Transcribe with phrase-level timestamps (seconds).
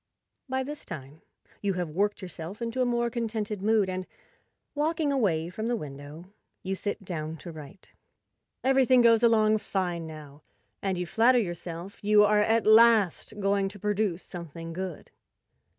[0.49, 1.21] By this time
[1.61, 4.07] you have worked yourself into a more contented mood, and,
[4.73, 6.29] walking away from the window, rs8i
[6.63, 7.93] you sit down to write.
[8.63, 10.41] Everything goes along fine now,
[10.81, 15.11] and you flatter yourself you are at last going to produce something good.